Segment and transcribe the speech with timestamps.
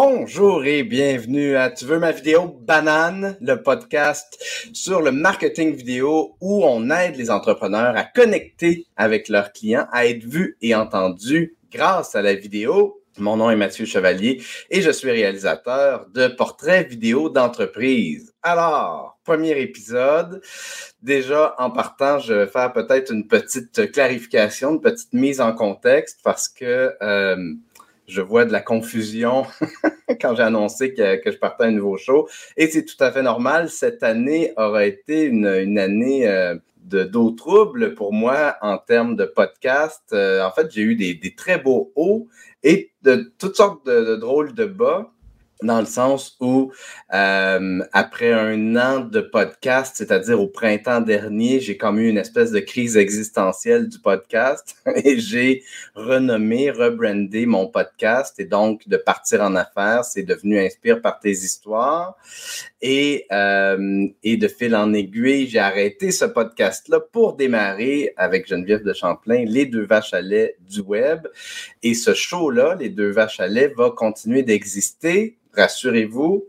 [0.00, 4.38] Bonjour et bienvenue à Tu veux ma vidéo banane, le podcast
[4.72, 10.06] sur le marketing vidéo où on aide les entrepreneurs à connecter avec leurs clients, à
[10.06, 13.02] être vus et entendus grâce à la vidéo.
[13.18, 14.40] Mon nom est Mathieu Chevalier
[14.70, 18.32] et je suis réalisateur de portraits vidéo d'entreprise.
[18.44, 20.40] Alors, premier épisode.
[21.02, 26.20] Déjà, en partant, je vais faire peut-être une petite clarification, une petite mise en contexte
[26.22, 27.54] parce que euh,
[28.08, 29.44] je vois de la confusion
[30.20, 32.28] quand j'ai annoncé que, je partais à un nouveau show.
[32.56, 33.68] Et c'est tout à fait normal.
[33.68, 39.26] Cette année aura été une, année euh, de d'eau trouble pour moi en termes de
[39.26, 40.02] podcast.
[40.12, 42.28] Euh, en fait, j'ai eu des, très beaux hauts
[42.62, 45.12] et de toutes sortes de drôles de bas
[45.62, 46.72] dans le sens où
[47.12, 52.52] euh, après un an de podcast, c'est-à-dire au printemps dernier, j'ai comme eu une espèce
[52.52, 58.38] de crise existentielle du podcast et j'ai renommé, rebrandé mon podcast.
[58.38, 62.16] Et donc de partir en affaires, c'est devenu Inspire par tes histoires.
[62.80, 68.84] Et, euh, et de fil en aiguille, j'ai arrêté ce podcast-là pour démarrer avec Geneviève
[68.84, 71.26] de Champlain, les deux vaches à lait du web.
[71.82, 76.44] Et ce show-là, les deux vaches à lait, va continuer d'exister rassurez-vous.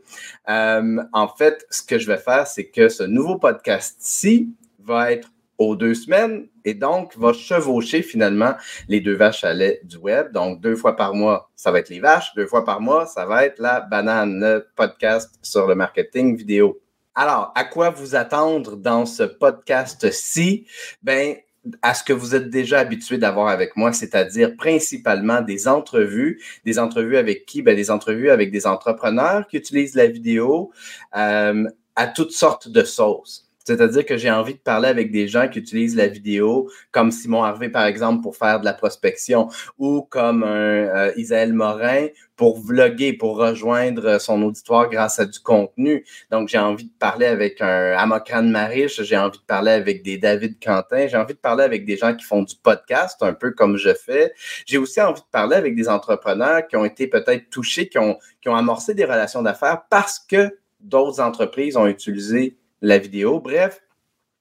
[0.49, 5.29] Euh, en fait, ce que je vais faire, c'est que ce nouveau podcast-ci va être
[5.57, 8.53] aux deux semaines et donc va chevaucher finalement
[8.87, 10.31] les deux vaches à lait du web.
[10.31, 12.33] Donc, deux fois par mois, ça va être les vaches.
[12.35, 16.79] Deux fois par mois, ça va être la banane, le podcast sur le marketing vidéo.
[17.13, 20.65] Alors, à quoi vous attendre dans ce podcast-ci?
[21.03, 21.35] Ben,
[21.81, 26.41] à ce que vous êtes déjà habitué d'avoir avec moi, c'est-à-dire principalement des entrevues.
[26.65, 27.61] Des entrevues avec qui?
[27.61, 30.71] Ben, des entrevues avec des entrepreneurs qui utilisent la vidéo
[31.15, 33.48] euh, à toutes sortes de sauces.
[33.69, 37.43] C'est-à-dire que j'ai envie de parler avec des gens qui utilisent la vidéo, comme Simon
[37.43, 42.59] Harvey, par exemple, pour faire de la prospection, ou comme un euh, Isaël Morin pour
[42.59, 46.03] vlogger, pour rejoindre son auditoire grâce à du contenu.
[46.31, 50.17] Donc, j'ai envie de parler avec un Amokran Marish, j'ai envie de parler avec des
[50.17, 53.51] David Quentin, j'ai envie de parler avec des gens qui font du podcast, un peu
[53.51, 54.33] comme je fais.
[54.65, 58.17] J'ai aussi envie de parler avec des entrepreneurs qui ont été peut-être touchés, qui ont
[58.47, 63.39] amorcé des relations d'affaires parce que d'autres entreprises ont utilisé la vidéo.
[63.39, 63.81] Bref,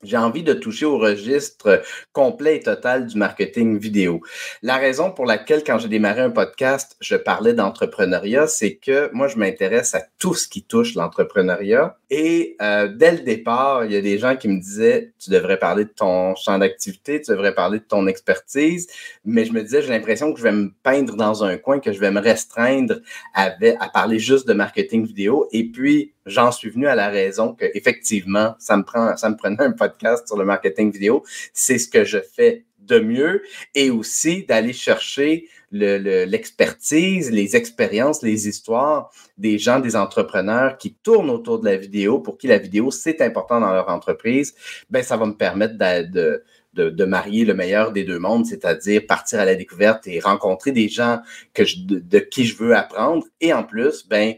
[0.04, 1.82] j'ai envie de toucher au registre
[2.12, 4.20] complet et total du marketing vidéo.
[4.62, 9.26] La raison pour laquelle, quand j'ai démarré un podcast, je parlais d'entrepreneuriat, c'est que moi,
[9.26, 11.98] je m'intéresse à tout ce qui touche l'entrepreneuriat.
[12.10, 15.58] Et euh, dès le départ, il y a des gens qui me disaient, tu devrais
[15.58, 18.86] parler de ton champ d'activité, tu devrais parler de ton expertise.
[19.24, 21.92] Mais je me disais, j'ai l'impression que je vais me peindre dans un coin, que
[21.92, 23.00] je vais me restreindre
[23.34, 23.50] à,
[23.80, 25.48] à parler juste de marketing vidéo.
[25.50, 29.72] Et puis, j'en suis venu à la raison que effectivement, ça me prend, prenait un
[29.72, 31.24] podcast sur le marketing vidéo.
[31.52, 33.42] C'est ce que je fais de mieux
[33.74, 41.30] et aussi d'aller chercher l'expertise, les expériences, les histoires des gens, des entrepreneurs qui tournent
[41.30, 44.54] autour de la vidéo, pour qui la vidéo, c'est important dans leur entreprise,
[44.88, 49.40] ben, ça va me permettre de, de, marier le meilleur des deux mondes, c'est-à-dire partir
[49.40, 51.18] à la découverte et rencontrer des gens
[51.54, 53.24] de, de, qui je veux apprendre.
[53.40, 54.34] Et en plus, ben,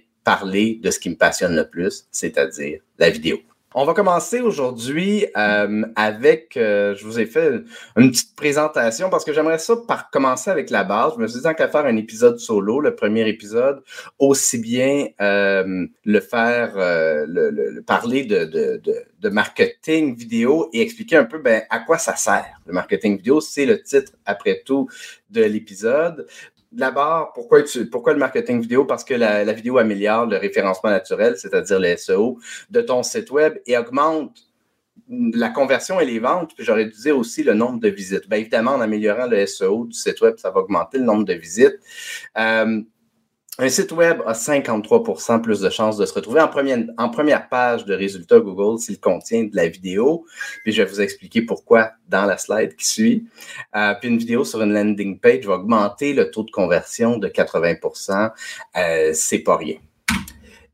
[0.82, 3.38] de ce qui me passionne le plus, c'est-à-dire la vidéo.
[3.72, 7.62] On va commencer aujourd'hui euh, avec, euh, je vous ai fait
[7.96, 11.12] une, petite présentation parce que j'aimerais ça par commencer avec la base.
[11.14, 13.80] Je me suis dit, qu'à faire un épisode solo, le premier épisode,
[14.18, 21.62] aussi bien euh, le faire, le, parler de, marketing vidéo et expliquer un peu ben,
[21.70, 22.60] à quoi ça sert.
[22.66, 24.88] Le marketing vidéo, c'est le titre, après tout,
[25.30, 26.26] de l'épisode.
[26.72, 28.84] D'abord, pourquoi, pourquoi le marketing vidéo?
[28.84, 32.38] Parce que la, vidéo améliore le référencement naturel, c'est-à-dire le SEO
[32.70, 34.36] de ton site web et augmente
[35.08, 38.28] la conversion et les ventes, puis j'aurais dû dire aussi le nombre de visites.
[38.28, 41.34] Bien évidemment, en améliorant le SEO du site web, ça va augmenter le nombre de
[41.34, 41.78] visites.
[42.38, 42.82] Euh,
[43.58, 47.94] un site web a 53% plus de chances de se retrouver en première, page de
[47.94, 50.24] résultats Google s'il contient de la vidéo.
[50.62, 53.26] Puis je vais vous expliquer pourquoi dans la slide qui suit.
[53.76, 57.28] Euh, puis une vidéo sur une landing page va augmenter le taux de conversion de
[57.28, 58.30] 80%
[58.76, 59.76] euh, C'est pas rien.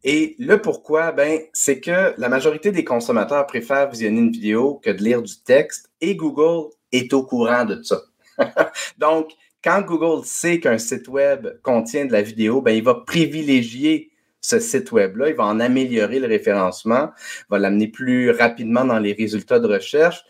[0.04, 4.90] Et le pourquoi, ben, c'est que la majorité des consommateurs préfèrent visionner une vidéo que
[4.90, 8.02] de lire du texte et Google est au courant de ça.
[8.98, 9.32] Donc,
[9.66, 14.60] quand Google sait qu'un site web contient de la vidéo, ben, il va privilégier ce
[14.60, 17.10] site web-là, il va en améliorer le référencement,
[17.50, 20.22] va l'amener plus rapidement dans les résultats de recherche.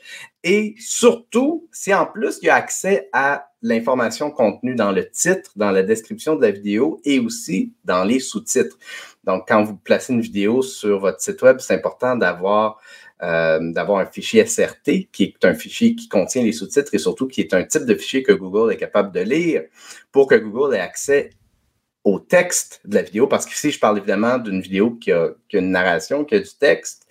[0.43, 5.51] Et surtout, si en plus il y a accès à l'information contenue dans le titre,
[5.57, 8.79] dans la description de la vidéo et aussi dans les sous-titres.
[9.25, 12.81] Donc, quand vous placez une vidéo sur votre site web, c'est important d'avoir
[13.23, 17.27] euh, d'avoir un fichier SRT, qui est un fichier qui contient les sous-titres et surtout
[17.27, 19.63] qui est un type de fichier que Google est capable de lire
[20.13, 21.31] pour que Google ait accès
[22.05, 25.73] au texte de la vidéo, parce qu'ici, je parle évidemment d'une vidéo qui a, une
[25.73, 27.07] narration, qui a du texte.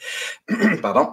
[0.81, 1.09] Pardon.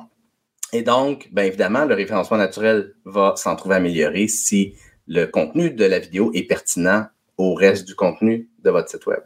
[0.72, 4.76] Et donc, bien évidemment, le référencement naturel va s'en trouver amélioré si
[5.08, 7.06] le contenu de la vidéo est pertinent
[7.36, 9.20] au reste du contenu de votre site web.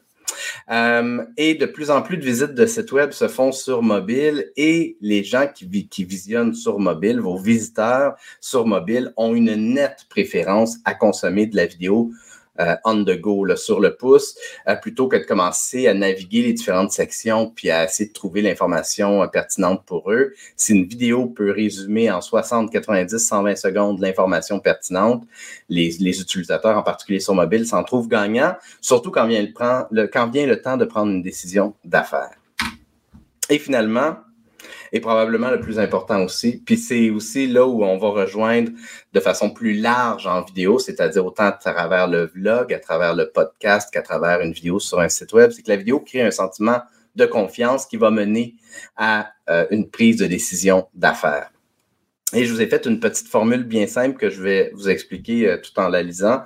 [0.71, 4.51] Euh, et de plus en plus de visites de sites web se font sur mobile
[4.57, 10.79] et les gens qui, visionnent sur mobile, vos visiteurs sur mobile, ont une nette préférence
[10.85, 12.11] à consommer de la vidéo
[12.85, 14.37] on the go, là, sur le pouce,
[14.69, 18.43] euh, plutôt que de commencer à naviguer les différentes sections puis à essayer de trouver
[18.43, 20.33] l'information euh, pertinente pour eux.
[20.57, 25.25] Si une vidéo peut résumer en 60, 90, 120 secondes l'information pertinente,
[25.69, 29.53] les, les, utilisateurs, en particulier sur mobile, s'en trouvent gagnants, surtout quand vient, le,
[29.91, 32.37] le, quand vient le temps de prendre une décision d'affaires.
[33.49, 34.17] Et finalement,
[34.93, 36.63] est probablement le plus important aussi.
[36.65, 38.71] Puis c'est aussi là où on va rejoindre
[39.13, 43.31] de façon plus large en vidéo, c'est-à-dire autant à travers le vlog, à travers le
[43.31, 46.31] podcast qu'à travers une vidéo sur un site web, c'est que la vidéo crée un
[46.31, 46.81] sentiment
[47.15, 48.55] de confiance qui va mener
[48.97, 51.51] à euh, une prise de décision d'affaires.
[52.35, 55.49] Et je vous ai fait une petite formule bien simple que je vais vous expliquer
[55.49, 56.43] euh, tout en la lisant.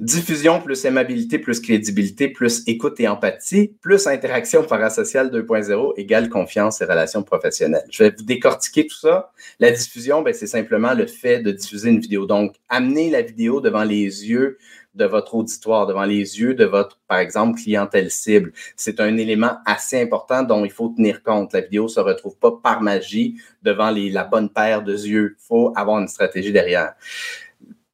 [0.00, 6.80] Diffusion plus aimabilité plus crédibilité plus écoute et empathie plus interaction parasociale 2.0 égale confiance
[6.80, 7.84] et relations professionnelles.
[7.92, 9.30] Je vais vous décortiquer tout ça.
[9.60, 12.26] La diffusion, ben, c'est simplement le fait de diffuser une vidéo.
[12.26, 14.58] Donc, amener la vidéo devant les yeux
[14.96, 18.52] de votre auditoire, devant les yeux de votre, par exemple, clientèle cible.
[18.74, 21.52] C'est un élément assez important dont il faut tenir compte.
[21.52, 25.36] La vidéo ne se retrouve pas par magie devant la bonne paire de yeux.
[25.38, 26.94] Il faut avoir une stratégie derrière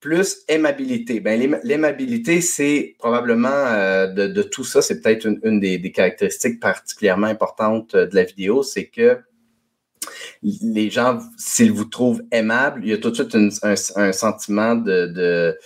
[0.01, 1.21] plus aimabilité.
[1.21, 6.59] Ben, l'aimabilité, c'est probablement euh, de, tout ça, c'est peut-être une, une des, des, caractéristiques
[6.59, 9.19] particulièrement importantes euh, de la vidéo, c'est que
[10.43, 15.59] les gens, s'ils vous trouvent aimable, il y a tout de suite un, sentiment de,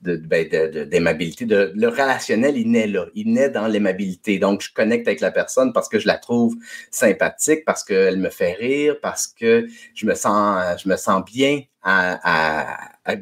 [0.00, 0.48] ben
[0.88, 1.44] d'aimabilité.
[1.46, 3.06] Le relationnel, il naît là.
[3.14, 4.38] Il naît dans l'aimabilité.
[4.38, 6.54] Donc, je connecte avec la personne parce que je la trouve
[6.90, 11.62] sympathique, parce qu'elle me fait rire, parce que je me sens, je me sens bien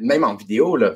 [0.01, 0.93] même en vidéo, là,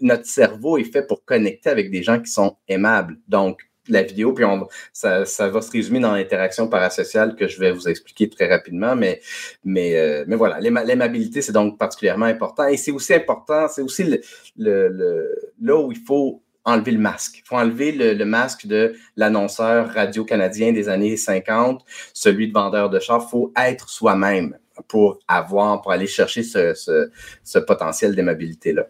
[0.00, 3.18] notre cerveau est fait pour connecter avec des gens qui sont aimables.
[3.28, 7.58] Donc, la vidéo, puis on, ça, ça va se résumer dans l'interaction parasociale que je
[7.58, 9.20] vais vous expliquer très rapidement, mais,
[9.64, 12.66] mais, euh, mais voilà, l'aimabilité, c'est donc particulièrement important.
[12.66, 14.20] Et c'est aussi important, c'est aussi
[14.56, 17.38] le, là où il faut enlever le masque.
[17.38, 23.00] Il faut enlever le, masque de l'annonceur radio-canadien des années 50, celui de vendeur de
[23.00, 23.24] char.
[23.26, 24.56] Il faut être soi-même
[24.88, 27.10] pour avoir, pour aller chercher ce, ce,
[27.44, 28.86] ce potentiel d'aimabilité-là.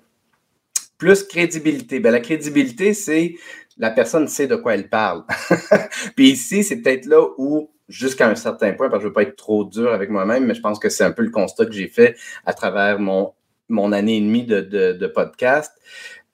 [0.98, 2.00] Plus crédibilité.
[2.00, 3.34] Ben, la crédibilité, c'est
[3.80, 5.24] la personne sait de quoi elle parle.
[6.16, 9.14] Puis ici, c'est peut-être là où, jusqu'à un certain point, parce que je ne veux
[9.14, 11.64] pas être trop dur avec moi-même, mais je pense que c'est un peu le constat
[11.64, 13.32] que j'ai fait à travers mon,
[13.92, 15.72] année et demie de, de, de podcast.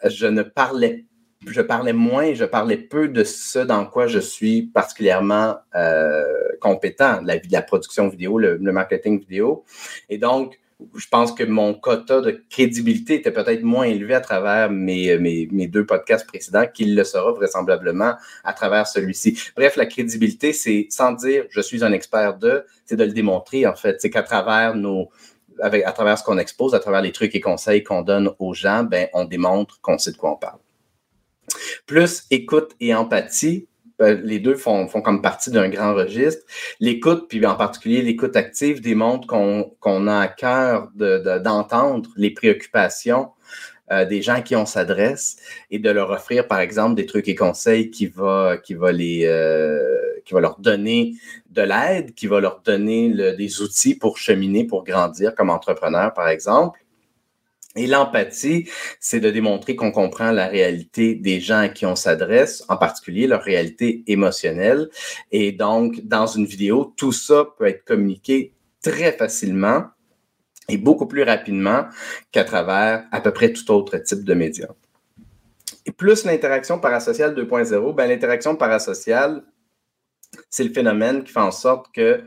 [0.04, 1.06] Je ne parlais
[1.46, 6.24] je parlais moins, je parlais peu de ce dans quoi je suis particulièrement euh,
[6.60, 9.64] compétent, la, la production vidéo, le marketing vidéo.
[10.08, 10.58] Et donc,
[10.94, 15.66] je pense que mon quota de crédibilité était peut-être moins élevé à travers mes, mes,
[15.66, 18.14] deux podcasts précédents qu'il le sera vraisemblablement
[18.44, 19.38] à travers celui-ci.
[19.56, 23.66] Bref, la crédibilité, c'est sans dire je suis un expert de, c'est de le démontrer
[23.66, 24.00] en fait.
[24.00, 25.08] C'est qu'à travers nos,
[25.62, 28.84] à travers ce qu'on expose, à travers les trucs et conseils qu'on donne aux gens,
[28.84, 30.58] ben, on démontre qu'on sait de quoi on parle.
[31.86, 33.68] Plus écoute et empathie,
[34.00, 36.44] les deux font, font comme partie d'un grand registre.
[36.80, 43.30] L'écoute, puis en particulier l'écoute active, démontre qu'on a à cœur d'entendre de, les préoccupations
[43.92, 45.36] euh, des gens qui on s'adresse
[45.70, 49.22] et de leur offrir, par exemple, des trucs et conseils qui va, qui va les,
[49.26, 49.88] euh,
[50.24, 51.14] qui va leur donner
[51.50, 56.12] de l'aide, qui va leur donner le, des outils pour cheminer, pour grandir comme entrepreneur,
[56.12, 56.80] par exemple.
[57.76, 58.68] Et l'empathie,
[59.00, 63.26] c'est de démontrer qu'on comprend la réalité des gens à qui on s'adresse, en particulier
[63.26, 64.88] leur réalité émotionnelle.
[65.30, 69.84] Et donc, dans une vidéo, tout ça peut être communiqué très facilement
[70.68, 71.86] et beaucoup plus rapidement
[72.32, 74.72] qu'à travers à peu près tout autre type de médias.
[75.84, 79.44] Et plus l'interaction parasociale 2.0, ben l'interaction parasociale,
[80.50, 82.22] c'est le phénomène qui fait en sorte que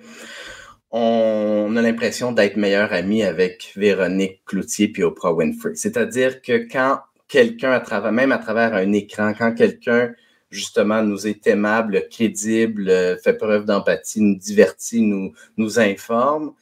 [0.92, 5.76] on a l'impression d'être meilleur ami avec Véronique Cloutier puis Oprah Winfrey.
[5.76, 7.82] C'est-à-dire que quand quelqu'un,
[8.12, 10.14] même à travers un écran, quand quelqu'un
[10.50, 12.92] justement nous est aimable, crédible,
[13.24, 16.54] fait preuve d'empathie, nous divertit, nous, nous informe,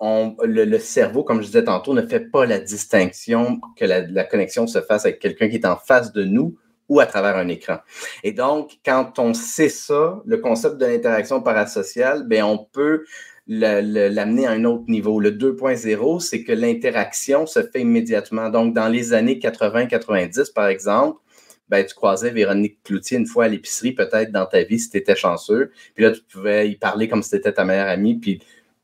[0.00, 4.66] le, cerveau, comme je disais tantôt, ne fait pas la distinction que la, la connexion
[4.66, 6.56] se fasse avec quelqu'un qui est en face de nous
[6.88, 7.78] ou à travers un écran.
[8.22, 13.04] Et donc, quand on sait ça, le concept de l'interaction parasociale, ben on peut
[13.48, 15.20] l'amener à un autre niveau.
[15.20, 18.50] Le 2.0, c'est que l'interaction se fait immédiatement.
[18.50, 21.18] Donc, dans les années 80-90, par exemple,
[21.68, 24.96] ben, tu croisais Véronique Cloutier une fois à l'épicerie, peut-être dans ta vie, si tu
[24.98, 25.70] étais chanceux.
[25.94, 28.16] Puis là, tu pouvais y parler comme si c'était ta meilleure amie.
[28.16, 28.40] Puis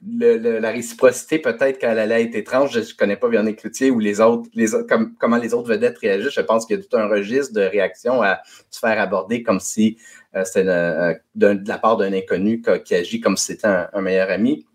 [0.06, 2.72] la réciprocité, peut-être qu'elle allait être étrange.
[2.72, 5.98] Je ne connais pas Véronique Cloutier ou les autres, les, comme, comment les autres vedettes
[5.98, 6.34] réagissent.
[6.34, 8.40] Je pense qu'il y a tout un registre de réactions à
[8.70, 9.96] se faire aborder comme si
[10.44, 14.66] c'était euh, de, la part d'un inconnu qui, agit comme si c'était un meilleur ami.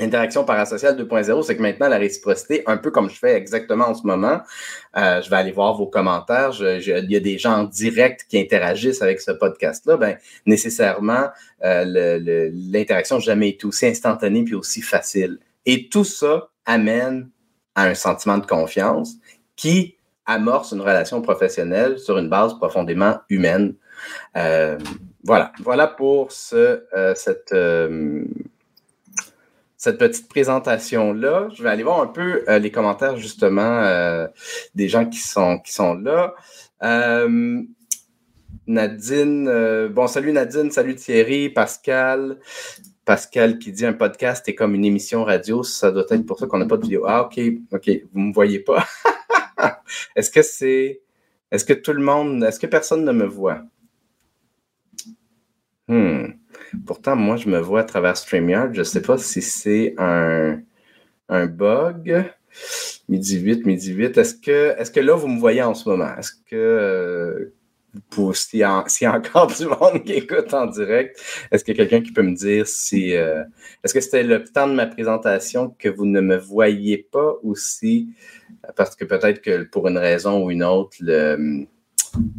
[0.00, 3.94] Interaction parasociale 2.0, c'est que maintenant, la réciprocité, un peu comme je fais exactement en
[3.94, 4.42] ce moment,
[4.96, 6.52] euh, je vais aller voir vos commentaires.
[6.60, 9.96] il y a des gens en direct qui interagissent avec ce podcast-là.
[9.96, 10.16] Ben,
[10.46, 11.30] nécessairement,
[11.64, 15.38] euh, l'interaction n'a jamais été aussi instantanée puis aussi facile.
[15.66, 17.28] Et tout ça amène
[17.74, 19.14] à un sentiment de confiance
[19.56, 23.74] qui amorce une relation professionnelle sur une base profondément humaine.
[24.36, 24.78] Euh,
[25.24, 25.52] voilà.
[25.60, 27.54] Voilà pour ce, cette
[29.78, 31.48] cette petite présentation-là.
[31.54, 34.26] Je vais aller voir un peu euh, les commentaires justement euh,
[34.74, 36.34] des gens qui sont, qui sont là.
[36.82, 37.62] Euh,
[38.66, 42.38] Nadine, bon, salut Nadine, salut Thierry, Pascal.
[43.04, 46.46] Pascal qui dit un podcast est comme une émission radio, ça doit être pour ça
[46.46, 47.04] qu'on n'a pas de vidéo.
[47.06, 47.40] Ah, ok,
[47.72, 48.84] ok, vous ne me voyez pas.
[50.16, 51.00] est-ce que c'est.
[51.50, 52.44] Est-ce que tout le monde.
[52.44, 53.62] Est-ce que personne ne me voit?
[55.88, 56.32] Hmm.
[56.86, 58.74] Pourtant, moi, je me vois à travers StreamYard.
[58.74, 60.60] Je ne sais pas si c'est un,
[61.28, 62.30] bug.
[63.08, 64.18] Midi 8, midi 8.
[64.18, 66.14] Est-ce que, est que là, vous me voyez en ce moment?
[66.18, 67.54] Est-ce que, euh,
[68.34, 71.18] s'il y, a encore du monde qui écoute en direct,
[71.50, 73.16] est-ce qu'il y a quelqu'un qui peut me dire si.
[73.16, 73.42] Euh,
[73.82, 77.56] est-ce que c'était le temps de ma présentation que vous ne me voyez pas ou
[77.56, 78.10] si.
[78.76, 80.96] Parce que peut-être que pour une raison ou une autre,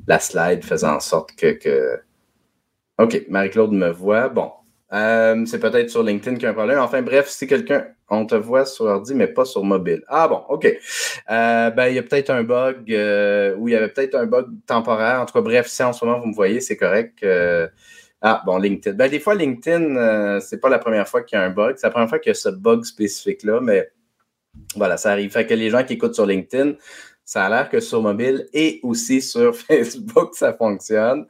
[0.07, 1.99] la slide faisait en sorte que
[2.99, 4.27] OK, Marie-Claude me voit.
[4.27, 4.51] Bon.
[4.91, 6.79] Euh, c'est peut-être sur LinkedIn qu'il y a un problème.
[6.79, 10.03] Enfin, bref, si quelqu'un, on te voit sur ordi, mais pas sur mobile.
[10.07, 10.65] Ah bon, OK.
[10.65, 14.25] Euh, ben, il y a peut-être un bug, euh, ou il y avait peut-être un
[14.25, 15.21] bug temporaire.
[15.21, 17.25] En tout cas, bref, si en ce moment vous me voyez, c'est correct.
[18.21, 18.97] ah, bon, LinkedIn.
[18.97, 21.75] Ben, des fois, LinkedIn, c'est pas la première fois qu'il y a un bug.
[21.77, 23.89] C'est la première fois qu'il y a ce bug spécifique-là, mais
[24.75, 25.31] voilà, ça arrive.
[25.31, 26.73] Fait que les gens qui écoutent sur LinkedIn,
[27.29, 31.27] ça a l'air que sur mobile et aussi sur Facebook, ça fonctionne.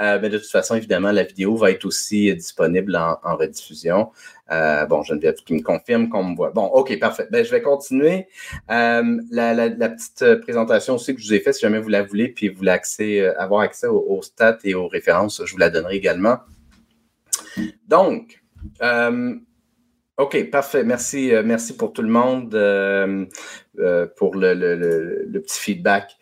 [0.00, 4.12] Euh, mais de toute façon, évidemment, la vidéo va être aussi disponible en, rediffusion.
[4.50, 6.52] Euh, bon, Geneviève qui me confirme qu'on me voit.
[6.52, 7.28] Bon, OK, parfait.
[7.30, 8.28] Ben, je vais continuer.
[8.70, 12.28] Euh, la, petite présentation aussi que je vous ai faite, si jamais vous la voulez,
[12.28, 15.96] puis vous voulez euh, avoir accès aux, stats et aux références, je vous la donnerai
[15.96, 16.38] également.
[17.86, 18.42] Donc,
[20.18, 20.84] OK, parfait.
[20.84, 23.24] Merci, euh, merci pour tout le monde euh,
[23.78, 26.16] euh, pour le, petit feedback.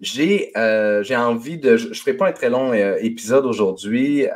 [0.00, 0.50] J'ai
[1.02, 1.76] j'ai envie de.
[1.76, 4.26] Je ne ferai pas un très long épisode aujourd'hui.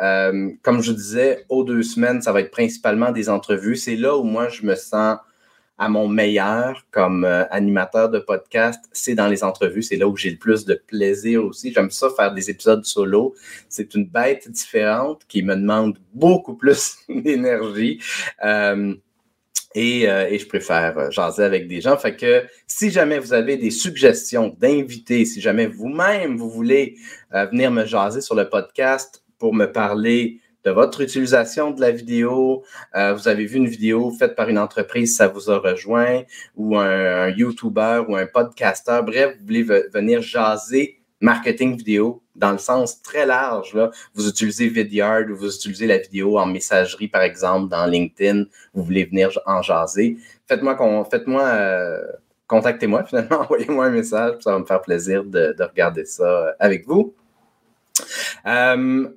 [0.63, 3.77] comme je disais, aux deux semaines, ça va être principalement des entrevues.
[3.77, 5.17] C'est là où moi je me sens
[5.79, 9.83] à mon meilleur comme animateur de podcast, c'est dans les entrevues.
[9.83, 11.73] C'est là où j'ai le plus de plaisir aussi.
[11.73, 13.35] J'aime ça faire des épisodes solo.
[13.69, 18.01] C'est une bête différente qui me demande beaucoup plus d'énergie.
[18.45, 18.95] Euh,
[19.75, 21.97] et, je préfère euh, jaser avec des gens.
[21.97, 26.97] Fait que si jamais vous avez des suggestions d'invités, si jamais vous-même vous voulez
[27.35, 30.41] euh, venir me jaser sur le podcast pour me parler
[30.75, 35.29] votre utilisation de la vidéo, vous avez vu une vidéo faite par une entreprise, ça
[35.29, 36.23] vous a rejoint,
[36.57, 42.59] ou un, YouTuber ou un podcaster, bref, vous voulez venir jaser marketing vidéo dans le
[42.59, 43.75] sens très large.
[43.75, 43.91] Là.
[44.15, 48.45] Vous utilisez Vidyard ou vous utilisez la vidéo en messagerie, par exemple, dans LinkedIn,
[48.75, 50.17] vous voulez venir en jaser.
[50.47, 50.77] Faites-moi,
[51.11, 52.01] faites-moi, euh,
[52.47, 56.87] contactez-moi finalement, envoyez-moi un message, ça va me faire plaisir de, regarder ça euh, avec
[56.87, 57.15] vous.
[58.47, 59.09] Euh,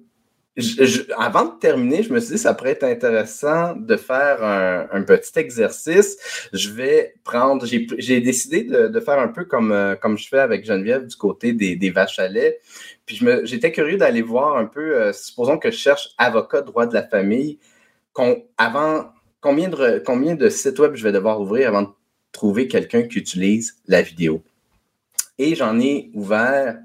[1.17, 5.01] avant de terminer, je me suis dit que ça pourrait être intéressant de faire un,
[5.03, 6.17] petit exercice.
[6.51, 10.65] Je vais prendre, j'ai décidé de, faire un peu comme, euh, comme je fais avec
[10.65, 12.59] Geneviève du côté des, vaches à lait.
[13.05, 16.93] Puis j'étais curieux d'aller voir un peu, euh, supposons que je cherche avocat droit de
[16.93, 17.57] la famille,
[18.57, 21.89] avant, combien de, combien de sites web je vais devoir ouvrir avant de
[22.33, 24.43] trouver quelqu'un qui utilise la vidéo?
[25.37, 26.77] Et j'en ai ouvert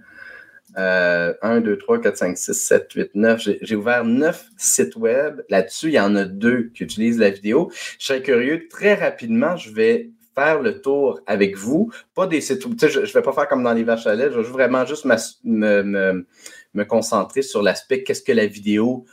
[0.76, 3.48] 1, 2, 3, 4, 5, 6, 7, 8, 9.
[3.62, 5.42] J'ai ouvert 9 sites web.
[5.48, 7.70] Là-dessus, il y en a deux qui utilisent la vidéo.
[7.98, 11.90] Je serais curieux, très rapidement, je vais faire le tour avec vous.
[12.14, 12.62] Pas des sites.
[12.62, 14.30] Je ne vais pas faire comme dans les vaches à lait.
[14.30, 19.06] Je vais vraiment juste me concentrer sur l'aspect qu'est-ce que la vidéo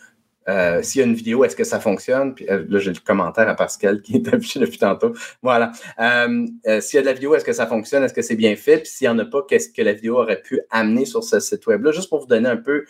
[0.50, 2.36] euh, s'il y a une vidéo, est-ce que ça fonctionne?
[2.36, 5.14] Puis, euh, là, j'ai le commentaire à Pascal qui est affiché depuis tantôt.
[5.42, 5.72] Voilà.
[6.00, 6.46] Euh,
[6.82, 8.04] s'il y a de la vidéo, est-ce que ça fonctionne?
[8.04, 8.80] Est-ce que c'est bien fait?
[8.80, 11.40] Puis s'il n'y en a pas, qu'est-ce que la vidéo aurait pu amener sur ce
[11.40, 11.92] site web-là?
[11.92, 12.86] Juste pour vous donner un peu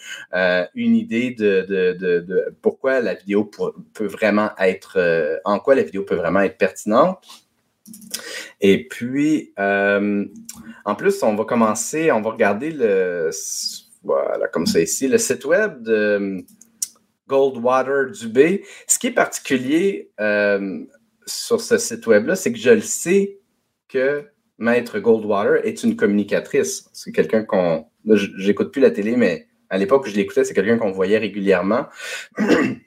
[0.76, 3.50] une idée de, pourquoi la vidéo
[3.94, 7.20] peut vraiment être, en quoi la vidéo peut vraiment être pertinente.
[8.62, 13.30] Et puis, en plus, on va commencer, on va regarder le
[14.04, 15.08] Voilà, comme ça ici.
[15.08, 16.44] Le site web de
[17.34, 18.64] Goldwater Dubé.
[18.88, 20.12] Ce qui est particulier
[21.26, 23.40] sur ce site web-là, c'est que je le sais
[23.88, 24.26] que
[24.60, 26.90] Maître Goldwater est une communicatrice.
[26.94, 27.88] C'est quelqu'un qu'on.
[28.38, 31.88] J'écoute plus la télé, mais à l'époque où je l'écoutais, c'est quelqu'un qu'on voyait régulièrement.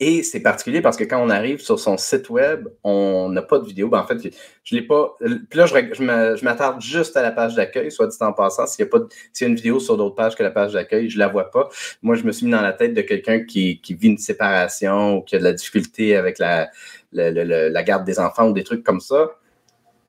[0.00, 3.58] Et c'est particulier parce que quand on arrive sur son site web, on n'a pas
[3.58, 3.88] de vidéo.
[3.88, 4.18] Ben, en fait,
[4.64, 5.16] je l'ai pas.
[5.20, 8.66] Puis là, je, m'attarde juste à la page d'accueil, soit dit en passant.
[8.66, 8.98] S'il y a pas
[9.32, 11.50] s'il y a une vidéo sur d'autres pages que la page d'accueil, je la vois
[11.50, 11.68] pas.
[12.02, 15.22] Moi, je me suis mis dans la tête de quelqu'un qui, vit une séparation ou
[15.22, 16.70] qui a de la difficulté avec la,
[17.12, 19.30] la garde des enfants ou des trucs comme ça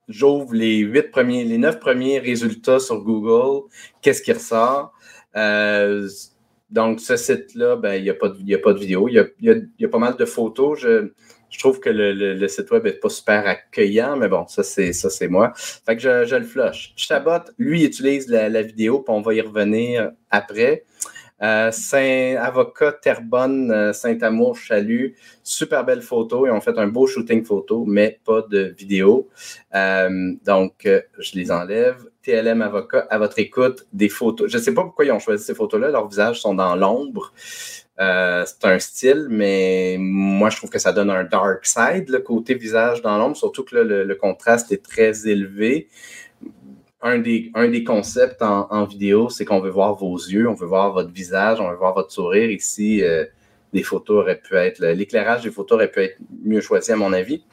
[0.07, 3.67] j'ouvre les huit premiers, les neuf premiers résultats sur Google,
[4.01, 4.93] qu'est-ce qui ressort?
[5.35, 6.07] Euh,
[6.75, 9.07] donc, ce site-là, ben, il n'y a, pas de, a pas de vidéo.
[9.07, 10.77] Il y a, pas mal de photos.
[10.81, 11.07] Je,
[11.57, 15.29] trouve que le, site web n'est pas super accueillant, mais bon, ça, c'est ça, c'est
[15.29, 15.53] moi.
[15.55, 16.91] Fait que je, le flush.
[16.97, 20.83] Chabot, lui, utilise la, vidéo, puis on va y revenir après.
[21.41, 25.15] Euh, Saint-Avocat, Terrebonne, euh, Saint-Amour, Chalut.
[25.43, 26.45] Super belle photo.
[26.45, 29.29] Ils ont fait un beau shooting photo, mais pas de vidéo.
[29.73, 32.05] Euh, donc, je les enlève.
[32.25, 34.51] TLM Avocat, à votre écoute, des photos.
[34.51, 35.89] Je ne sais pas pourquoi ils ont choisi ces photos-là.
[35.89, 37.33] Leurs visages sont dans l'ombre.
[37.97, 42.55] c'est un style, mais moi, je trouve que ça donne un dark side, le côté
[42.55, 45.87] visage dans l'ombre, surtout que le, contraste est très élevé
[47.05, 50.91] un des, des concepts en, vidéo, c'est qu'on veut voir vos yeux, on veut voir
[50.91, 52.49] votre visage, on veut voir votre sourire.
[52.49, 53.25] Ici, euh,
[53.73, 57.13] les photos auraient pu être, l'éclairage des photos aurait pu être mieux choisi à mon
[57.13, 57.43] avis.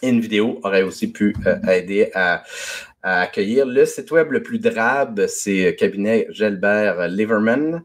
[0.00, 2.44] Et une vidéo aurait aussi pu euh, aider à,
[3.02, 3.66] accueillir.
[3.66, 7.82] Le site web le plus drabe, c'est cabinet Gelbert Liverman.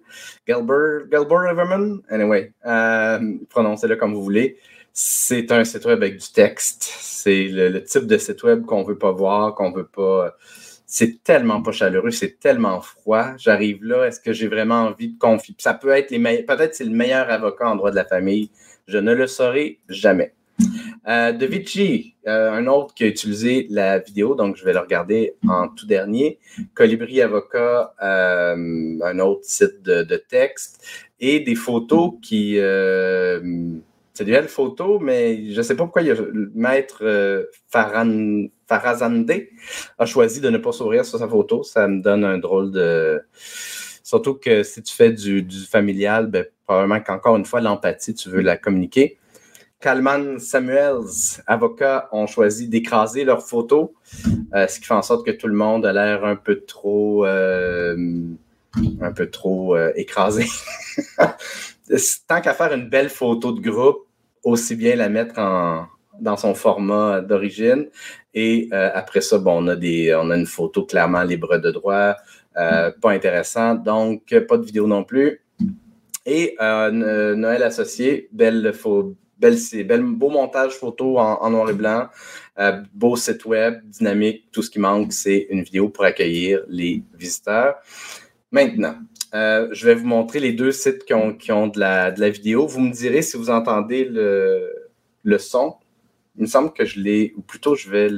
[0.48, 2.02] Gelbert, Gelbert Liverman?
[2.10, 3.20] Anyway, euh,
[3.50, 4.58] prononcez-le comme vous voulez.
[4.94, 6.84] C'est un site web avec du texte.
[7.00, 10.36] C'est le, type de site web qu'on veut pas voir, qu'on veut pas
[10.90, 13.36] c'est tellement pas chaleureux, c'est tellement froid.
[13.38, 15.54] J'arrive là, est-ce que j'ai vraiment envie de confier?
[15.58, 18.50] Ça peut être les meilleurs, peut-être c'est le meilleur avocat en droit de la famille.
[18.88, 20.34] Je ne le saurai jamais.
[21.08, 24.80] Euh, de Vici, euh, un autre qui a utilisé la vidéo, donc je vais le
[24.80, 26.38] regarder en tout dernier.
[26.74, 30.86] Colibri Avocat, euh, un autre site de, texte
[31.22, 32.58] et des photos qui
[34.14, 36.16] c'est des belles photos, mais je ne sais pas pourquoi a,
[36.56, 39.32] Maître Farazande
[40.00, 41.64] a choisi de ne pas sourire sur sa photo.
[41.64, 43.22] Ça me donne un drôle de.
[44.04, 48.42] Surtout que si tu fais du, familial, ben, probablement qu'encore une fois, l'empathie, tu veux
[48.42, 49.18] la communiquer.
[49.80, 53.90] Kalman Samuels, avocats, ont choisi d'écraser leurs photos,
[54.56, 57.26] euh, ce qui fait en sorte que tout le monde a l'air un peu trop,
[57.26, 57.96] euh,
[59.02, 60.46] un peu trop écrasé.
[62.28, 64.08] Tant qu'à faire une belle photo de groupe,
[64.44, 65.40] aussi bien la mettre
[66.20, 67.88] dans son format d'origine.
[68.34, 71.72] Et euh, après ça, bon, on a, des, on a une photo clairement libre de
[71.72, 72.16] droit,
[72.58, 75.42] euh, pas intéressant, donc pas de vidéo non plus.
[76.26, 78.74] Et euh, Noël associé, belle,
[79.40, 82.08] belle, beau montage photo en, noir et blanc,
[82.94, 84.46] beau site web, dynamique.
[84.52, 87.76] Tout ce qui manque, c'est une vidéo pour accueillir les visiteurs.
[88.52, 88.96] Maintenant,
[89.34, 92.66] euh, je vais vous montrer les deux sites qui ont, de, la, vidéo.
[92.66, 95.76] Vous me direz si vous entendez le, son.
[96.38, 98.10] Il me semble que je l'ai, ou plutôt je vais.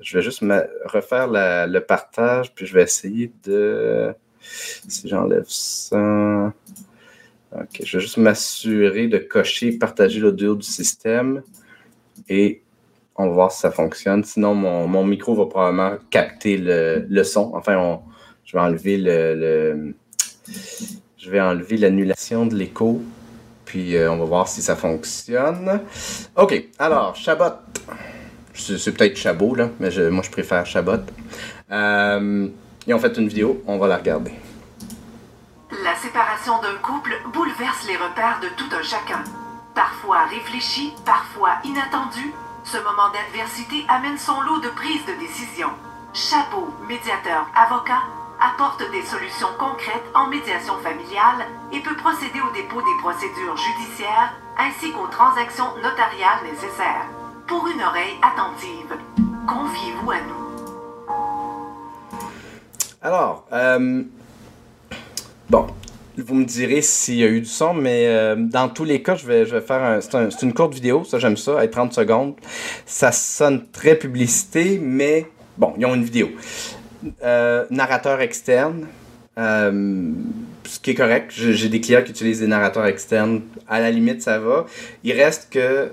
[0.00, 0.42] Je vais juste
[0.84, 4.14] refaire le partage, puis je vais essayer de.
[4.40, 6.52] Si j'enlève ça.
[7.52, 11.42] OK, je vais juste m'assurer de cocher partager l'audio du système
[12.28, 12.62] et
[13.16, 14.24] on va voir si ça fonctionne.
[14.24, 17.52] Sinon, mon, mon micro va probablement capter le, le son.
[17.54, 18.00] Enfin, on,
[18.44, 19.94] je vais enlever le
[21.20, 23.02] je vais enlever l'annulation de l'écho,
[23.66, 25.80] puis euh, on va voir si ça fonctionne.
[26.36, 27.56] OK, alors, Chabot.
[28.54, 31.00] C'est peut-être Chabot, là, mais moi, je préfère Chabot.
[31.70, 32.48] Euh,
[32.86, 34.32] ils ont fait une vidéo, on va la regarder.
[36.46, 39.22] D'un couple bouleverse les repères de tout un chacun.
[39.74, 42.32] Parfois réfléchi, parfois inattendu,
[42.64, 45.68] ce moment d'adversité amène son lot de prises de décision.
[46.14, 48.02] Chabot, médiateur, avocat,
[48.40, 54.32] apporte des solutions concrètes en médiation familiale et peut procéder au dépôt des procédures judiciaires
[54.58, 57.06] ainsi qu'aux transactions notariales nécessaires.
[57.46, 58.96] Pour une oreille attentive,
[59.46, 60.40] confiez-vous à nous.
[63.02, 64.02] Alors, euh,
[65.48, 65.66] bon,
[66.22, 69.14] vous me direz s'il y a eu du son, mais euh, dans tous les cas,
[69.14, 72.34] je vais, faire un, c'est, une courte vidéo, ça j'aime ça, être 30 secondes.
[72.86, 75.26] Ça sonne très publicité, mais
[75.58, 76.28] bon, ils ont une vidéo.
[77.22, 78.86] Euh, narrateur externe,
[79.38, 80.12] euh,
[80.64, 81.32] ce qui est correct.
[81.34, 83.42] J'ai des clients qui utilisent des narrateurs externes.
[83.68, 84.66] À la limite, ça va.
[85.04, 85.90] Il reste que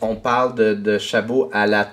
[0.00, 1.88] on parle de, de Chabot à la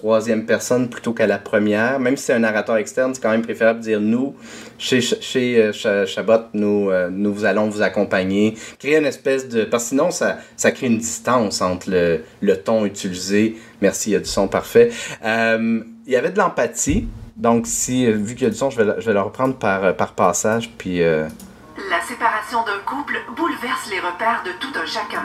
[0.00, 2.00] troisième personne plutôt qu'à la première.
[2.00, 4.34] Même si c'est un narrateur externe, c'est quand même préférable de dire nous,
[4.78, 8.56] chez, chez euh, Chabot, nous, euh, nous allons vous accompagner.
[8.78, 9.64] Créer une espèce de...
[9.64, 13.56] Parce que sinon, ça, ça crée une distance entre le, le ton utilisé.
[13.82, 14.90] Merci, il y a du son parfait.
[15.22, 17.06] Euh, il y avait de l'empathie.
[17.36, 19.94] Donc, si, vu qu'il y a du son, je vais, je vais le reprendre par,
[19.96, 21.00] par passage, puis...
[21.00, 25.24] La séparation d'un couple bouleverse les repères de tout un chacun.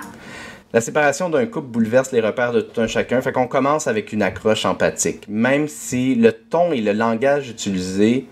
[0.75, 4.11] La séparation d'un couple bouleverse les repères de tout un chacun, fait qu'on commence avec
[4.11, 8.27] une accroche empathique, même si le ton et le langage utilisé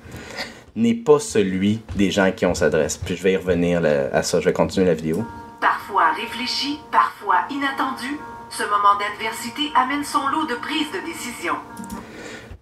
[0.75, 2.97] n'est pas celui des gens qui on s'adresse.
[2.97, 5.23] Puis je vais y revenir à ça, je vais continuer la vidéo.
[5.62, 11.53] Parfois réfléchi, parfois inattendu, ce moment d'adversité amène son lot de prises de décision.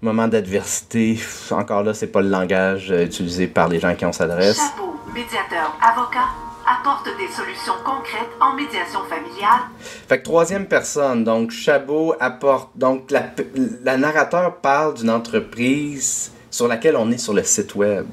[0.04, 4.12] Moment d'adversité, encore là, c'est pas le langage euh, utilisé par les gens qui on
[4.12, 4.58] s'adresse.
[4.58, 6.28] Chapeau, médiateur, avocat,
[6.65, 9.62] apporte des solutions concrètes en médiation familiale.
[9.80, 16.95] Fait que troisième personne, donc Chabot apporte, donc la, narrateur parle d'une entreprise sur laquelle
[16.95, 18.06] on est sur le site web.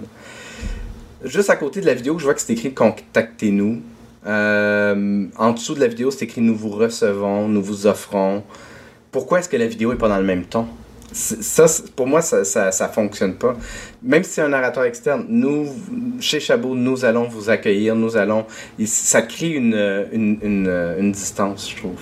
[1.25, 3.83] Juste à côté de la vidéo, je vois que c'est écrit Contactez-nous.
[4.27, 8.45] Euh, en dessous de la vidéo, c'est écrit Nous vous recevons, nous vous offrons.
[9.11, 10.69] Pourquoi est-ce que la vidéo est pas dans le même ton?
[11.13, 11.67] Ça,
[11.97, 13.55] pour moi, ça, ça, ça, fonctionne pas.
[14.03, 15.67] Même si c'est un narrateur externe, nous,
[16.21, 18.47] chez Chabot, nous allons vous accueillir, nous allons.
[18.85, 19.75] Ça crée une,
[20.13, 21.99] une, une, une distance, je trouve.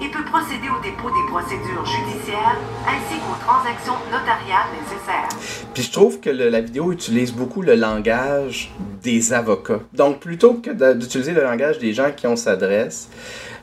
[0.00, 5.28] Il peut procéder au dépôt des procédures judiciaires ainsi qu'aux transactions notariales nécessaires.
[5.72, 8.70] Puis je trouve que le, la vidéo utilise beaucoup le langage
[9.02, 9.80] des avocats.
[9.94, 13.08] Donc plutôt que d'utiliser le langage des gens qui on s'adresse,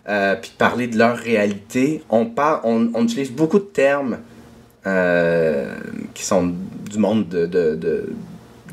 [0.09, 4.17] euh, puis de parler de leur réalité, on, parle, on, on utilise beaucoup de termes
[4.85, 5.75] euh,
[6.13, 6.53] qui sont
[6.91, 8.09] du monde de, de,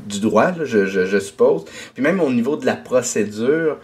[0.07, 1.65] du droit, je, je, je, suppose.
[1.95, 3.79] Puis même au niveau de la procédure,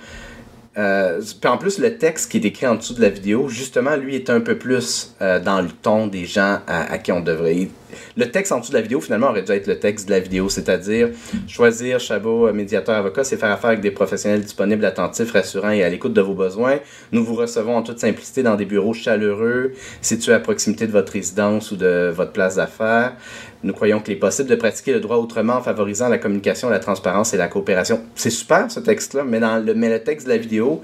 [0.79, 4.15] euh, en plus, le texte qui est écrit en dessous de la vidéo, justement, lui
[4.15, 7.69] est un peu plus euh, dans le ton des gens à, à, qui on devrait.
[8.17, 10.21] Le texte en dessous de la vidéo, finalement, aurait dû être le texte de la
[10.21, 11.11] vidéo, c'est-à-dire
[11.49, 15.89] choisir Chabot, médiateur avocat, c'est faire affaire avec des professionnels disponibles, attentifs, rassurants et à
[15.89, 16.81] l'écoute de vos besoins.
[17.11, 21.13] Nous vous recevons en toute simplicité dans des bureaux chaleureux, situés à proximité de votre
[21.13, 23.15] résidence ou de votre place d'affaires.
[23.63, 26.79] Nous croyons qu'il est possible de pratiquer le droit autrement en favorisant la communication, la
[26.79, 28.01] transparence et la coopération.
[28.15, 30.83] C'est super ce texte-là, mais, dans le, mais le texte de la vidéo,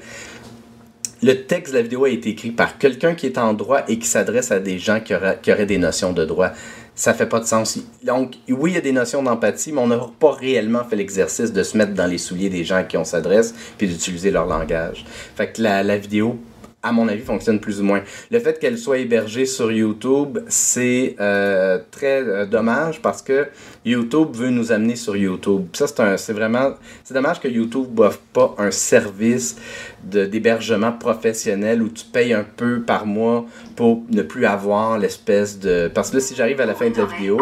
[1.23, 3.99] le texte de la vidéo a été écrit par quelqu'un qui est en droit et
[3.99, 6.51] qui s'adresse à des gens qui auraient, des notions de droit.
[6.95, 7.79] Ça fait pas de sens.
[8.03, 11.53] Donc, oui, il y a des notions d'empathie, mais on n'a pas réellement fait l'exercice
[11.53, 15.05] de se mettre dans les souliers des gens qui on s'adresse puis d'utiliser leur langage.
[15.37, 16.39] Fait que la, la vidéo
[16.83, 18.03] à mon avis, fonctionne plus ou moins.
[18.31, 23.47] Le fait qu'elle soit hébergée sur YouTube, c'est euh, très euh, dommage parce que
[23.85, 25.67] YouTube veut nous amener sur YouTube.
[25.75, 26.75] Ça, c'est vraiment...
[27.05, 29.57] C'est dommage que YouTube n'offre pas un service
[30.03, 35.91] d'hébergement professionnel où tu payes un peu par mois pour ne plus avoir l'espèce de...
[35.95, 37.39] Parce que là, si j'arrive à la fin de la vidéo...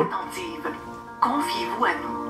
[1.22, 2.20] Confiez-vous à nous.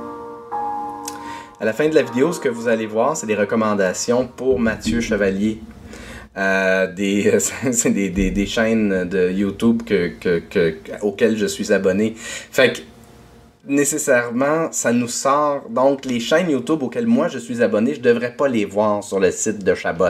[1.61, 4.59] À la fin de la vidéo, ce que vous allez voir, c'est des recommandations pour
[4.59, 5.61] Mathieu Chevalier.
[6.37, 7.39] Euh, des,
[7.85, 12.15] des, des, des, chaînes de YouTube que, que, que, auxquelles je suis abonné.
[12.17, 12.81] Fait que
[13.67, 15.69] nécessairement, ça nous sort.
[15.71, 19.19] Donc, les chaînes YouTube auxquelles moi je suis abonné, je devrais pas les voir sur
[19.19, 20.05] le site de Chabot.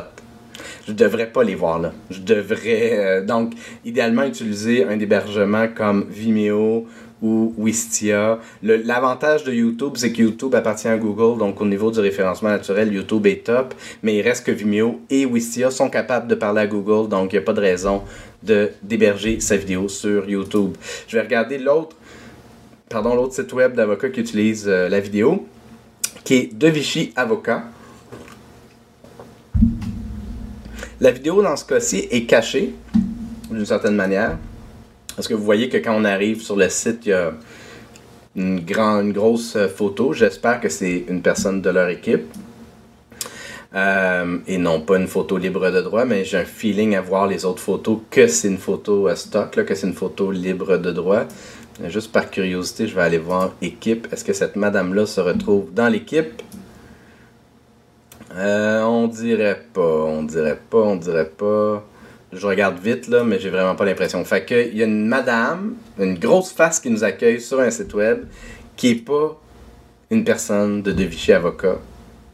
[0.87, 1.93] Je devrais pas les voir là.
[2.11, 3.55] Je devrais euh, donc
[3.85, 6.87] idéalement utiliser un hébergement comme Vimeo
[7.23, 8.39] ou Wistia.
[8.63, 12.93] L'avantage de YouTube, c'est que YouTube appartient à Google, donc au niveau du référencement naturel,
[12.93, 16.67] YouTube est top, mais il reste que Vimeo et Wistia sont capables de parler à
[16.67, 18.03] Google, donc il n'y a pas de raison
[18.43, 20.77] de d'héberger sa vidéo sur YouTube.
[21.09, 21.97] Je vais regarder l'autre
[22.91, 25.47] pardon, l'autre site web d'avocat qui utilise euh, la vidéo,
[26.25, 27.63] qui est De Vichy Avocat.
[31.01, 32.75] La vidéo, dans ce cas-ci, est cachée,
[33.49, 34.37] d'une certaine manière.
[35.21, 37.35] Parce que vous voyez que quand on arrive sur le site, il y a
[38.37, 40.15] une, une grosse photo.
[40.15, 42.25] J'espère que c'est une personne de leur équipe.
[43.75, 47.27] Euh, et non pas une photo libre de droit, mais j'ai un feeling à voir
[47.27, 50.79] les autres photos que c'est une photo à stock, là, que c'est une photo libre
[50.79, 51.27] de droit.
[51.89, 54.09] Juste par curiosité, je vais aller voir équipe.
[54.11, 56.41] Est-ce que cette madame-là se retrouve dans l'équipe?
[58.35, 61.85] Euh, on dirait pas, on dirait pas, on dirait pas.
[62.33, 64.25] Je regarde vite là, mais j'ai vraiment pas l'impression.
[64.25, 67.71] Fait que il y a une madame, une grosse face qui nous accueille sur un
[67.71, 68.25] site web
[68.77, 69.41] qui est pas
[70.11, 71.79] une personne de De Vichy avocat.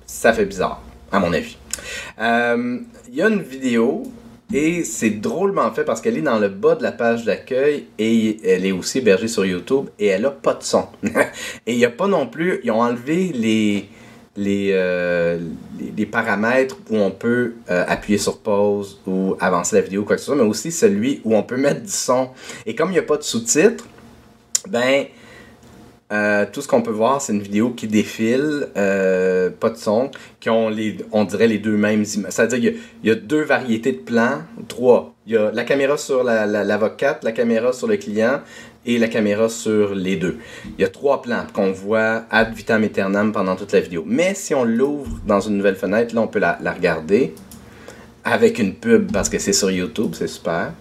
[0.07, 1.57] Ça fait bizarre, à mon avis.
[2.21, 2.79] Euh,
[3.09, 4.03] Il y a une vidéo
[4.53, 8.39] et c'est drôlement fait parce qu'elle est dans le bas de la page d'accueil et
[8.49, 10.87] elle est aussi hébergée sur YouTube et elle a pas de son.
[11.67, 13.89] et il y a pas non plus, ils ont enlevé les
[14.37, 15.39] les, euh,
[15.97, 20.21] les, paramètres où on peut euh, appuyer sur pause ou avancer la vidéo, quoi que
[20.21, 22.31] ce soit, mais aussi celui où on peut mettre du son.
[22.67, 23.87] Et comme il n'y a pas de sous-titres,
[24.69, 25.07] ben,
[26.13, 30.51] euh, tout ce qu'on peut voir, c'est une vidéo qui défile, pas de son, qui
[30.51, 32.33] ont les, on dirait les deux mêmes images.
[32.33, 35.16] C'est-à-dire qu'il y, y a deux variétés de plans, trois.
[35.27, 38.43] Il y a la caméra sur la- la- l'avocate, la, caméra sur le client
[38.85, 40.39] et la caméra sur les deux.
[40.79, 44.05] Il y a trois plans qu'on voit ad vitam aeternam pendant toute la vidéo.
[44.07, 47.35] Mais si on l'ouvre dans une nouvelle fenêtre, là, on peut la, regarder
[48.23, 50.73] avec une pub parce que c'est sur YouTube, c'est super.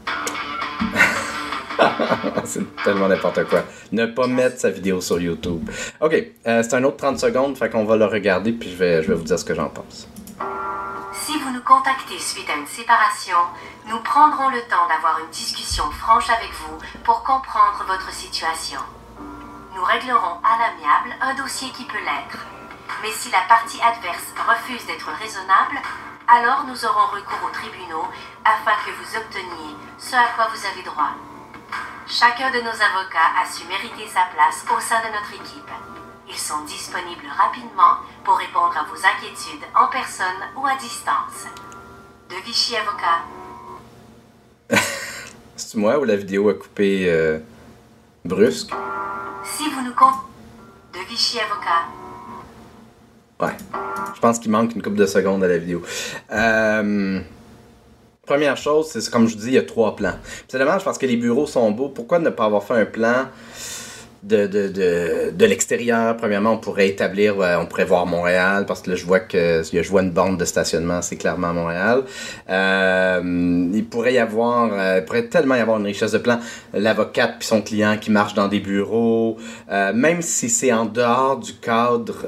[2.46, 3.64] c'est tellement n'importe quoi.
[3.92, 5.68] Ne pas mettre sa vidéo sur YouTube.
[6.02, 9.02] Ok, euh, c'est un autre 30 secondes, fait qu'on va le regarder, puis je vais
[9.02, 10.08] vous dire ce que j'en pense.
[11.36, 13.36] Si vous nous contactez suite à une séparation,
[13.88, 18.80] nous prendrons le temps d'avoir une discussion franche avec vous pour comprendre votre situation.
[19.76, 22.38] Nous réglerons à l'amiable un dossier qui peut l'être.
[23.02, 25.82] Mais si la partie adverse refuse d'être raisonnable,
[26.26, 28.08] alors nous aurons recours aux tribunaux
[28.46, 31.12] afin que vous obteniez ce à quoi vous avez droit.
[32.08, 35.95] Chacun de nos avocats a su mériter sa place au sein de notre équipe.
[36.28, 40.26] Ils sont disponibles rapidement pour répondre à vos inquiétudes en personne
[40.58, 41.46] ou à distance.
[42.30, 43.22] De Vichy Avocat.
[45.56, 47.40] C'est moi ou la vidéo a coupé euh,
[48.24, 48.72] brusque?
[49.44, 50.18] Si vous nous comptez...
[50.94, 51.86] De Vichy Avocat.
[53.40, 53.56] Ouais.
[54.16, 55.84] Je pense qu'il manque une couple de secondes à la vidéo.
[56.32, 57.20] Euh,
[58.26, 60.16] première chose, c'est comme je vous dis, il y a trois plans.
[60.48, 61.90] C'est dommage parce que les bureaux sont beaux.
[61.90, 63.28] Pourquoi ne pas avoir fait un plan
[64.26, 66.18] de, de, de, de l'extérieur?
[66.18, 69.90] Premièrement, on pourrait établir, on pourrait voir Montréal parce que là, je vois que je
[69.90, 72.04] vois une borne de stationnement, c'est clairement Montréal.
[72.50, 76.40] Euh, il pourrait y avoir, euh, il pourrait tellement y avoir une richesse de plans.
[76.74, 79.38] L'avocate puis son client qui marche dans des bureaux,
[79.72, 82.28] euh, même si c'est en dehors du cadre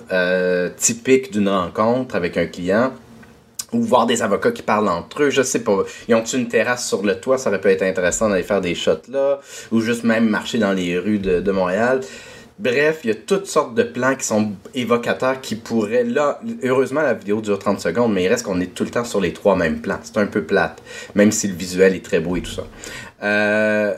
[0.78, 2.92] typique d'une rencontre avec un client,
[3.74, 5.84] ou voir des avocats qui parlent entre eux, je sais pas.
[6.08, 8.76] Ils ont une terrasse sur le toit, ça aurait pu être intéressant d'aller faire des
[8.76, 9.40] shots là,
[9.72, 12.02] ou juste même marcher dans les rues de, Montréal.
[12.60, 16.04] Bref, il y a toutes sortes de plans qui sont évocateurs qui pourraient.
[16.04, 19.04] Là, heureusement, la vidéo dure 30 secondes, mais il reste qu'on est tout le temps
[19.04, 20.00] sur les trois mêmes plans.
[20.02, 20.82] C'est un peu plate,
[21.14, 22.64] même si le visuel est très beau et tout ça.
[23.22, 23.94] Euh,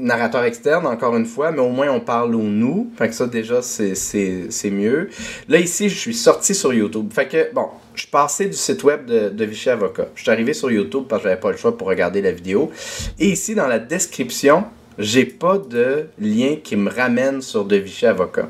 [0.00, 2.90] narrateur externe, encore une fois, mais au moins on parle au nous.
[2.96, 5.10] Fait que ça, déjà, c'est- mieux.
[5.48, 7.10] Là, ici, je suis sorti sur YouTube.
[7.12, 10.08] Fait que, bon, je suis passé du site web de, Vichy Avocat.
[10.14, 12.70] Je suis arrivé sur YouTube parce que j'avais pas le choix pour regarder la vidéo.
[13.18, 14.64] Et ici, dans la description,
[14.98, 18.48] j'ai pas de lien qui me ramène sur de Vichy Avocat.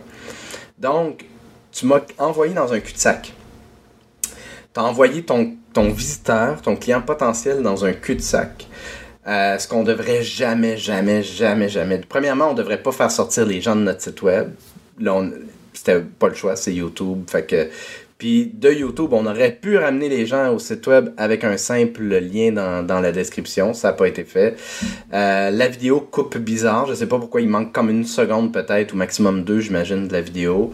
[0.78, 1.24] Donc,
[1.72, 3.32] tu m'as envoyé dans un cul-de-sac.
[4.72, 5.56] Tu as envoyé ton
[5.90, 8.66] visiteur, ton client potentiel dans un cul-de-sac.
[9.30, 12.00] Euh, ce qu'on devrait jamais, jamais, jamais, jamais.
[12.08, 14.48] Premièrement, on devrait pas faire sortir les gens de notre site web.
[14.98, 15.22] Là,
[15.72, 17.20] c'était pas le choix, c'est YouTube.
[18.18, 22.02] Puis de YouTube, on aurait pu ramener les gens au site web avec un simple
[22.18, 23.72] lien dans, dans la description.
[23.72, 24.56] Ça n'a pas été fait.
[25.14, 26.86] Euh, la vidéo coupe bizarre.
[26.86, 30.12] Je sais pas pourquoi il manque comme une seconde peut-être, ou maximum deux, j'imagine, de
[30.12, 30.72] la vidéo.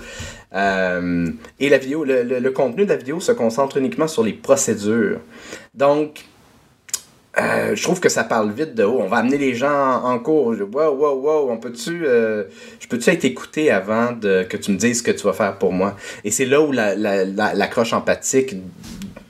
[0.54, 1.28] Euh,
[1.60, 4.32] et la vidéo, le, le- le contenu de la vidéo se concentre uniquement sur les
[4.32, 5.20] procédures.
[5.74, 6.24] Donc,
[7.38, 9.00] euh, je trouve que ça parle vite de haut.
[9.00, 10.46] On va amener les gens en, cours.
[10.46, 12.44] Wow, wow, wow, on peut-tu, euh,
[12.80, 15.58] je peux-tu être écouté avant de, que tu me dises ce que tu vas faire
[15.58, 15.96] pour moi?
[16.24, 18.54] Et c'est là où la, la, la, l'accroche empathique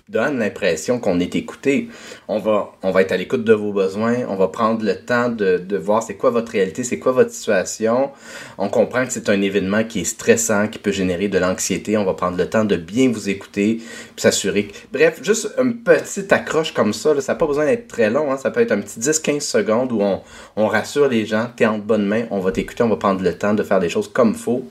[0.08, 1.88] donne l'impression qu'on est écouté.
[2.28, 5.28] On va, on va être à l'écoute de vos besoins, on va prendre le temps
[5.28, 8.10] de, de voir c'est quoi votre réalité, c'est quoi votre situation.
[8.56, 11.96] On comprend que c'est un événement qui est stressant, qui peut générer de l'anxiété.
[11.96, 13.80] On va prendre le temps de bien vous écouter,
[14.16, 14.68] s'assurer.
[14.92, 18.30] Bref, juste une petite accroche comme ça, là, ça n'a pas besoin d'être très long,
[18.30, 20.22] hein, ça peut être un petit 10-15 secondes où on,
[20.54, 23.36] on rassure les gens, t'es en bonne main, on va t'écouter, on va prendre le
[23.36, 24.64] temps de faire des choses comme faut.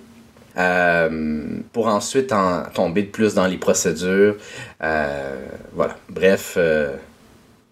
[0.57, 1.09] Euh,
[1.73, 4.35] pour ensuite en tomber de plus dans les procédures.
[4.81, 5.97] Euh, voilà.
[6.09, 6.95] Bref, euh,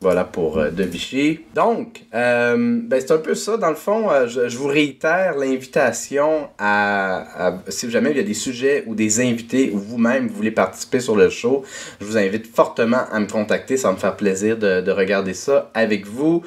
[0.01, 1.39] voilà pour De Vichy.
[1.55, 3.55] Donc, ben, c'est un peu ça.
[3.55, 8.33] Dans le fond, je, vous réitère l'invitation à, à- Si jamais il y a des
[8.33, 11.63] sujets ou des invités ou vous-même vous voulez participer sur le show,
[12.01, 13.77] je vous invite fortement à me contacter.
[13.77, 16.43] Ça va me faire plaisir de, de regarder ça avec vous.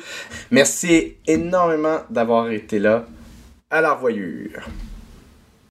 [0.51, 3.07] Merci énormément d'avoir été là.
[3.70, 4.68] À la revoyure.